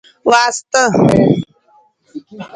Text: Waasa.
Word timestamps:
Waasa. 0.29 0.83